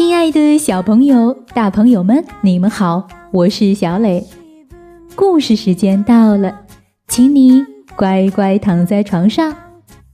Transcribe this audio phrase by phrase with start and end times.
[0.00, 4.26] 亲爱的小朋友、大朋友们，你们好，我是小磊。
[5.14, 6.62] 故事时间到了，
[7.06, 7.62] 请你
[7.96, 9.54] 乖乖躺在床上，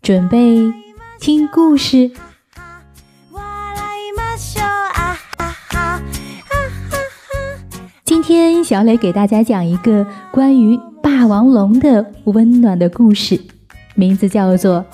[0.03, 0.75] 准备
[1.21, 2.11] 听故事。
[8.05, 13.41] 今天小磊给大家讲一个关于霸王龙的温暖的故事，
[13.95, 14.81] 名字叫做《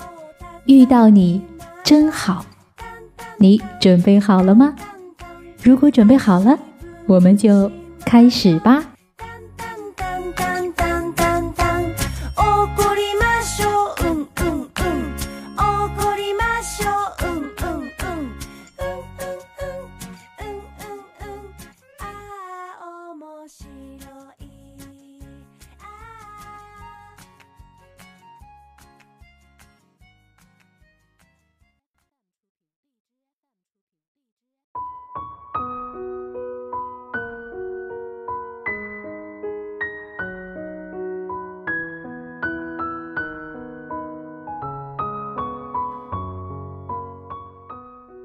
[0.67, 1.41] 遇到你
[1.83, 2.41] 真好》。
[3.39, 4.73] 你准备好了吗？
[5.63, 6.59] 如果准备好了，
[7.07, 7.71] 我们就
[8.05, 8.83] 开始吧。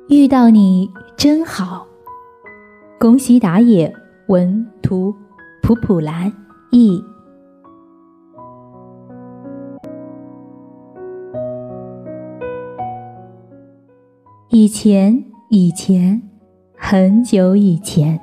[0.09, 1.87] 遇到你真好，
[2.99, 3.95] 恭喜打野
[4.29, 5.15] 文图
[5.63, 6.33] 普普兰
[6.71, 7.05] 译。
[14.49, 16.23] 以前，以前，
[16.75, 18.19] 很久以前，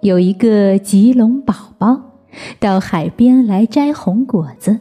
[0.00, 2.02] 有一个棘龙宝宝
[2.58, 4.80] 到海边来摘红果子。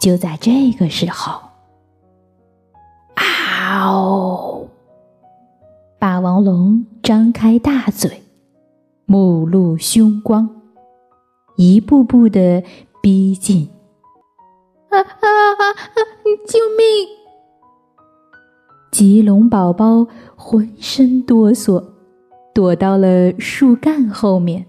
[0.00, 1.47] 就在这个时候。
[3.78, 4.66] 嗷！
[6.00, 8.22] 霸王龙张开大嘴，
[9.06, 10.48] 目露凶光，
[11.54, 12.64] 一步步的
[13.00, 13.70] 逼近。
[14.88, 15.62] 啊啊啊！
[16.48, 17.06] 救命！
[18.90, 21.84] 棘龙宝宝浑身哆嗦，
[22.52, 24.66] 躲到了树干后面。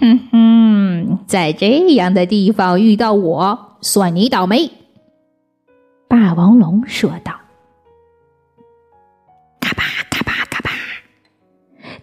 [0.00, 4.68] 哼哼，在这样的地方遇到我，算你倒霉。
[6.08, 7.34] 霸王龙说道
[9.60, 10.70] ：“嘎巴嘎巴嘎巴！”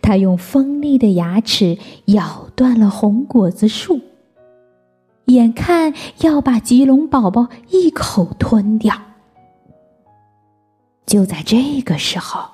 [0.01, 4.01] 他用锋利的牙齿咬断了红果子树，
[5.25, 9.00] 眼看要把棘龙宝宝一口吞掉。
[11.06, 12.50] 就在这个时候，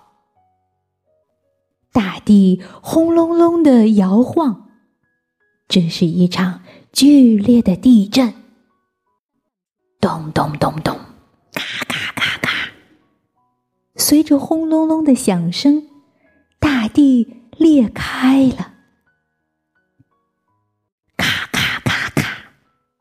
[1.91, 4.69] 大地轰隆隆的摇晃，
[5.67, 8.33] 这是一场剧烈的地震。
[9.99, 10.95] 咚咚咚咚。
[14.07, 15.83] 随着轰隆隆的响声，
[16.61, 18.75] 大地裂开了。
[21.17, 22.37] 咔咔咔咔！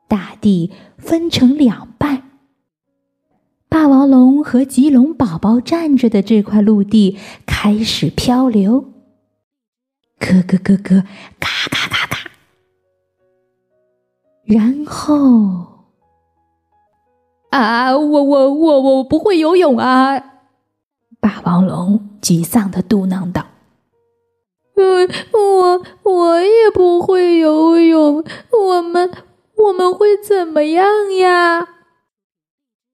[0.09, 2.23] 大地分成两半。
[3.69, 8.91] 霸王龙和棘龙宝宝站着的这块陆地开始漂流。
[10.19, 11.03] 咯咯咯咯！
[11.39, 12.29] 咔咔咔咔！
[14.43, 15.85] 然后。
[17.51, 17.97] 啊！
[17.97, 20.33] 我我我我不会游泳啊！
[21.19, 23.47] 霸王龙沮丧的嘟囔道
[24.75, 29.11] ：“嗯，我我也不会游泳，我们
[29.55, 31.67] 我们会怎么样呀？”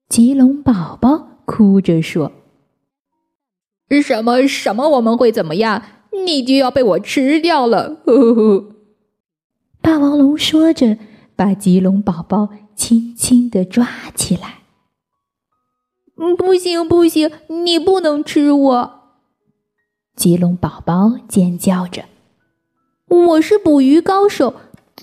[0.08, 2.32] 棘龙宝宝哭着说
[4.02, 4.88] ：“什么什么？
[4.90, 5.82] 我们会怎么样？
[6.24, 8.64] 你就要被我吃掉了！”呵呵。
[9.80, 10.96] 霸王龙说着，
[11.36, 12.48] 把棘龙宝宝。
[12.76, 13.86] 轻轻的抓
[14.16, 14.63] 起来。
[16.16, 18.90] 嗯，不行不行，你不能吃我！
[20.14, 22.04] 棘龙宝宝尖叫着
[23.10, 24.54] ：“我是捕鱼高手，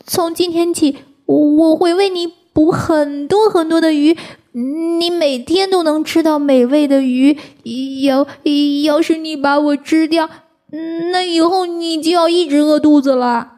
[0.05, 4.17] 从今天起，我会为你捕很多很多的鱼，
[4.53, 7.37] 你每天都能吃到美味的鱼。
[8.03, 8.25] 要
[8.85, 10.29] 要是你把我吃掉，
[11.11, 13.51] 那以后你就要一直饿肚子了。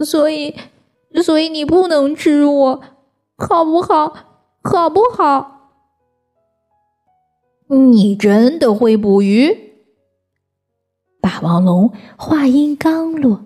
[0.00, 0.54] 所以，
[1.22, 2.80] 所以你不能吃我。”
[3.36, 4.14] 好不好？
[4.64, 5.57] 好不好？
[7.68, 9.54] 你真的会捕鱼？
[11.20, 13.44] 霸王龙话音刚落，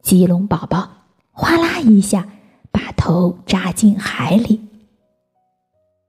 [0.00, 2.28] 棘龙宝宝哗啦一下
[2.72, 4.62] 把头扎进海里。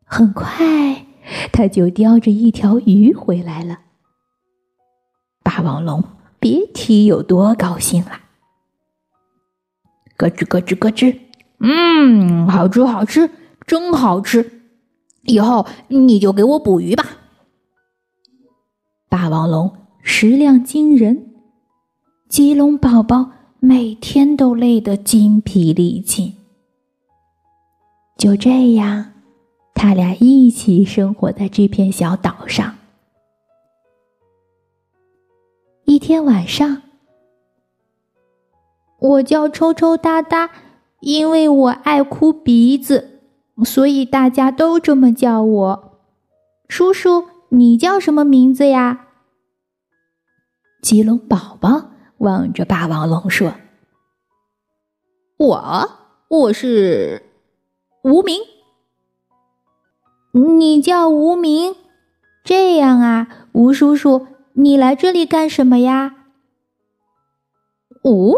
[0.06, 1.06] 很快，
[1.52, 3.80] 他就叼着一条鱼回来了。
[5.44, 6.04] 霸王龙
[6.40, 8.22] 别提有多高兴了，
[10.16, 11.20] 咯吱咯吱咯吱。
[11.60, 13.30] 嗯，好吃好吃，
[13.66, 14.57] 真好吃！
[15.28, 17.06] 以后你就给我捕鱼吧。
[19.08, 19.72] 霸王龙
[20.02, 21.34] 食量惊人，
[22.28, 26.34] 棘龙宝宝每天都累得精疲力尽。
[28.18, 29.14] 就这样，
[29.76, 32.76] 他俩一起生活在这片小岛上，
[35.86, 36.82] 一天晚上，
[39.00, 40.50] 我叫抽抽搭搭，
[41.02, 43.17] 因为我爱哭鼻子，
[43.66, 46.00] 所以大家都这么叫我。
[46.68, 49.08] 叔叔，你叫什么名字呀？
[50.82, 53.56] 棘龙宝宝望着霸王龙说
[55.38, 55.90] ：“我，
[56.28, 57.24] 我是
[58.04, 58.42] 无名。
[60.32, 61.76] 你叫无名？
[62.44, 66.16] 这样啊，吴叔叔，你来这里干什么呀？”
[68.04, 68.34] 吴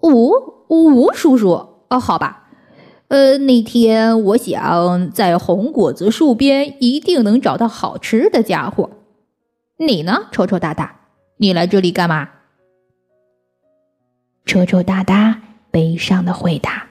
[0.00, 0.32] 吴
[0.68, 2.41] 吴叔叔，哦，好吧，
[3.12, 8.88] 呃，那天我想在红果子树边一定能找到好吃的家伙。
[9.76, 11.00] 你呢，抽抽大大？
[11.36, 12.30] 你来这里干嘛？
[14.46, 16.86] 抽抽大大悲伤的回答：“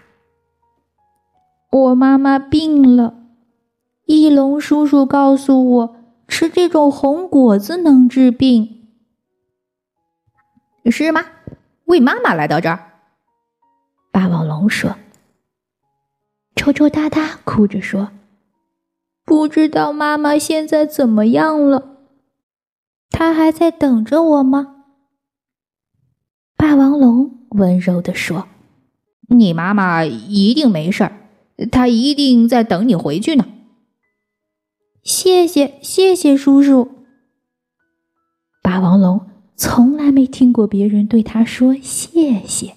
[1.74, 3.16] 我妈妈病了，
[4.06, 5.96] 翼龙叔叔告诉我，
[6.28, 8.86] 吃这种红果子能治病，
[10.86, 11.26] 是吗？
[11.86, 12.92] 为妈妈来到这儿。”
[14.14, 14.96] 霸王龙说
[16.62, 18.12] ：“抽抽搭搭哭着说，
[19.26, 21.98] 不知道妈妈现在怎么样了。”
[23.10, 24.84] 她还在等着我吗？
[26.56, 28.48] 霸王龙温柔地说
[29.30, 31.30] ：“你妈妈一定没事儿，
[31.72, 33.48] 她一定在等你回去呢。”
[35.02, 36.92] 谢谢，谢谢叔叔。
[38.62, 42.76] 霸王龙从来没听过别人对他说谢谢。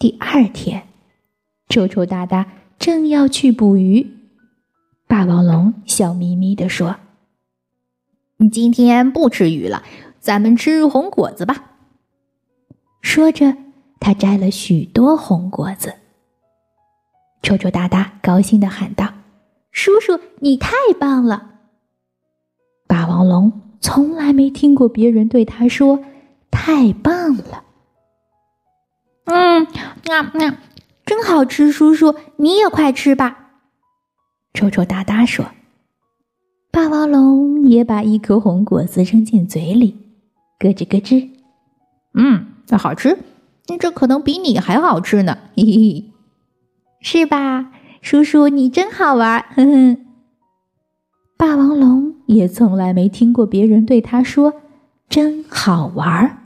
[0.00, 0.88] 第二天，
[1.72, 2.46] 臭臭哒哒
[2.78, 4.06] 正要去捕鱼，
[5.06, 6.96] 霸王龙笑眯眯地说。
[8.36, 9.82] 你今天不吃鱼了，
[10.20, 11.70] 咱们吃红果子吧。
[13.00, 13.56] 说着，
[13.98, 15.94] 他摘了许多红果子。
[17.40, 19.10] 臭臭哒哒高兴的喊道
[19.72, 21.52] ：“叔叔，你太棒了！”
[22.86, 26.04] 霸王龙从来没听过别人对他说
[26.52, 27.64] “太棒了”。
[29.24, 30.58] 嗯，啊啊，
[31.12, 31.70] 真好吃！
[31.70, 33.50] 叔叔，你也快吃吧。
[34.54, 35.44] 抽抽哒哒说。
[36.70, 39.94] 霸王龙也把一颗红果子扔进嘴里，
[40.58, 41.28] 咯吱咯吱，
[42.14, 42.46] 嗯，
[42.78, 43.18] 好吃，
[43.78, 46.04] 这可能比你还好吃呢，嘿嘿，
[47.02, 47.70] 是吧？
[48.00, 50.06] 叔叔，你真好玩，哼哼。
[51.36, 54.54] 霸王龙也从来没听过别人对他说
[55.10, 56.38] “真好玩”。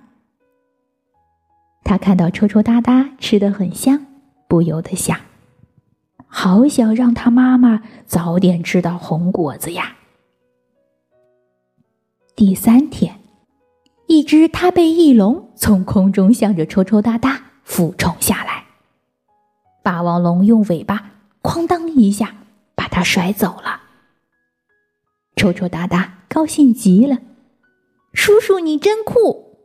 [1.86, 4.04] 他看到抽抽搭搭吃的很香，
[4.48, 5.18] 不由得想：
[6.26, 9.96] 好想让他妈妈早点吃到红果子呀。
[12.34, 13.18] 第三天，
[14.06, 18.64] 一只踏背翼龙从空中向着抽抽搭搭俯冲下来。
[19.82, 21.12] 霸王龙用尾巴
[21.42, 22.34] “哐当”一下
[22.74, 23.80] 把它甩走了。
[25.36, 27.18] 抽抽搭搭高兴极了
[28.12, 29.56] ：“叔叔，你真酷！”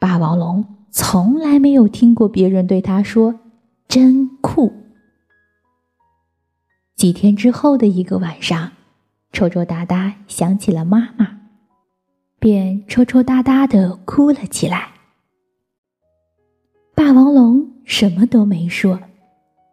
[0.00, 3.40] 霸王龙从来没有听过别人对他说
[3.88, 4.72] “真酷”。
[6.96, 8.72] 几天之后的一个晚上。
[9.32, 11.38] 抽抽搭搭想起了妈妈，
[12.40, 14.88] 便抽抽搭搭的哭了起来。
[16.96, 19.00] 霸王龙什么都没说，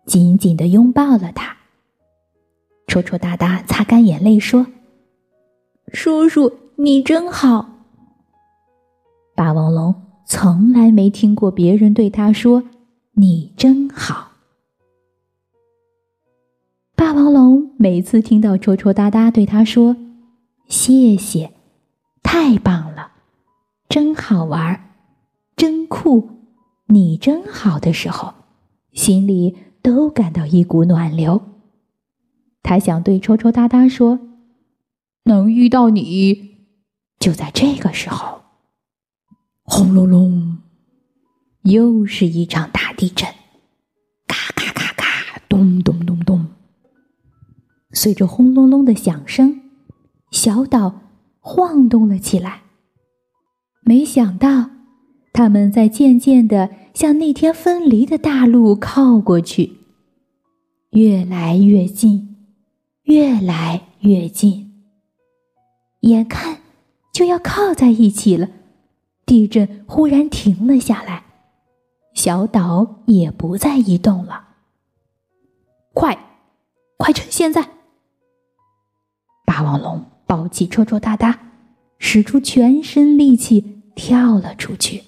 [0.06, 1.58] 紧紧的拥抱了他。
[2.86, 4.68] 抽抽搭搭擦干眼泪说
[5.92, 7.68] ：“叔叔，你真好。”
[9.36, 9.94] 霸王龙
[10.30, 12.62] 从来没听过别人对他说
[13.16, 14.34] “你真好”。
[16.98, 19.96] 霸王龙每次听到抽抽哒哒对他说
[20.68, 21.52] “谢谢，
[22.22, 23.12] 太棒了，
[23.88, 24.92] 真好玩，
[25.56, 26.30] 真酷，
[26.88, 28.34] 你真好”的时候，
[28.92, 31.42] 心里都感到一股暖流。
[32.62, 34.20] 他想对抽抽哒哒说
[35.24, 36.58] ：“能遇到你。”
[37.18, 38.42] 就在这个时候，
[39.70, 40.58] 轰隆隆，
[41.64, 43.28] 又是一场大地震，
[44.26, 46.48] 咔咔咔咔，咚咚咚咚。
[47.92, 49.60] 随着轰隆隆的响声，
[50.32, 51.02] 小岛
[51.42, 52.62] 晃动了起来。
[53.82, 54.70] 没想到，
[55.34, 59.74] 他们在渐渐的向那天分离的大陆靠过去，
[60.92, 62.38] 越来越近，
[63.04, 64.72] 越来越近，
[66.02, 66.62] 眼看
[67.14, 68.50] 就要靠在一起了。
[69.28, 71.26] 地震忽然停了下来，
[72.14, 74.48] 小岛也不再移动了。
[75.94, 76.18] 快，
[76.96, 77.70] 快趁现在！
[79.46, 81.38] 霸王龙抱起戳戳哒哒，
[82.00, 85.04] 使出全身力气跳了出去。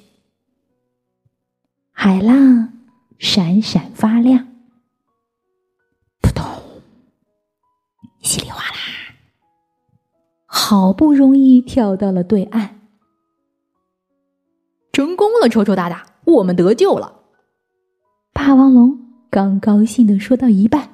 [1.93, 2.73] 海浪
[3.19, 4.47] 闪闪发亮，
[6.19, 6.45] 扑通，
[8.21, 8.75] 稀里哗啦，
[10.45, 12.78] 好不容易跳到了对岸。
[14.99, 17.21] 成功了，臭臭大大，我们得救了！
[18.33, 20.89] 霸王龙刚高兴的说到一半，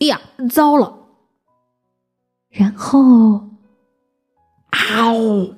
[0.00, 0.96] 哎呀，糟了！
[2.48, 3.48] 然后，
[4.70, 5.52] 嗷！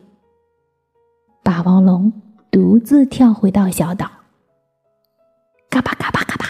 [1.43, 2.11] 霸王龙
[2.51, 4.11] 独自跳回到小岛，
[5.69, 6.47] 嘎巴嘎巴嘎巴，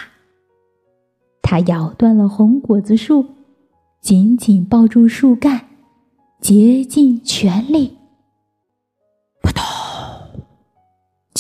[1.43, 3.27] 他咬断了红果子树，
[4.01, 5.67] 紧紧抱住树干，
[6.41, 7.99] 竭尽全力。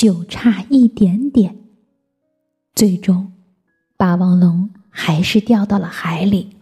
[0.02, 1.56] 就差一点点，
[2.74, 3.32] 最终，
[3.96, 6.56] 霸王龙还是掉到了海里，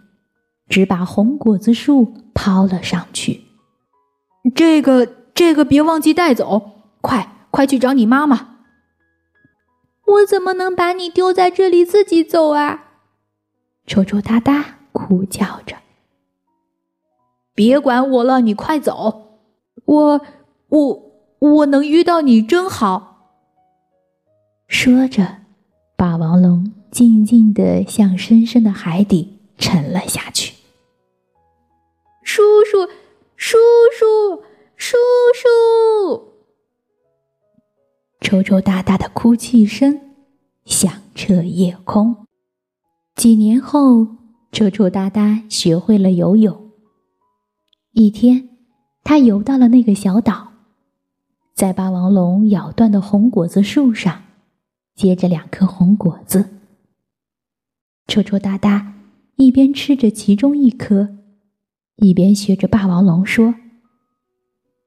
[0.68, 2.12] 只把红果子树。
[2.34, 3.44] 抛了上去，
[4.54, 8.58] 这个这个别忘记带走，快快去找你妈妈！
[10.06, 12.84] 我怎么能把你丢在这里自己走啊？
[13.86, 15.76] 抽抽哒哒哭叫着。
[17.54, 19.40] 别管我了，你快走！
[19.86, 20.20] 我
[20.68, 23.09] 我我能遇到你真好。
[24.70, 25.38] 说着，
[25.96, 30.54] 霸王龙静静地向深深的海底沉了下去。
[32.22, 32.86] 叔叔，
[33.36, 33.58] 叔
[33.98, 34.42] 叔，
[34.76, 34.96] 叔
[35.34, 36.32] 叔！
[38.20, 40.00] 抽抽搭搭的哭泣声
[40.64, 42.24] 响彻夜空。
[43.16, 44.06] 几年后，
[44.52, 46.70] 抽抽搭搭学会了游泳。
[47.92, 48.48] 一天，
[49.02, 50.52] 他游到了那个小岛，
[51.54, 54.22] 在霸王龙咬断的红果子树上，
[54.94, 56.50] 结着两颗红果子。
[58.06, 58.94] 抽抽搭搭
[59.36, 61.16] 一边吃着其中一颗。
[61.96, 63.54] 一边学着霸王龙说：“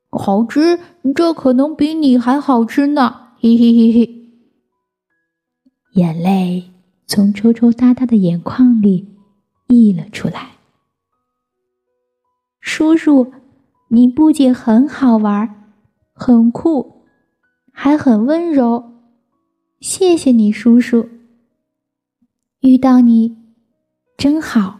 [0.10, 0.79] 好吃，
[1.13, 4.31] 这可能比你还好吃呢！”嘿嘿嘿嘿，
[5.93, 6.72] 眼泪
[7.05, 9.15] 从抽抽搭搭的眼眶里
[9.67, 10.53] 溢了出来。
[12.60, 13.31] 叔叔，
[13.89, 15.72] 你不仅很好玩，
[16.13, 17.03] 很酷，
[17.72, 18.92] 还很温柔。
[19.83, 21.09] 谢谢你，叔叔。
[22.61, 23.35] 遇到你
[24.15, 24.79] 真好。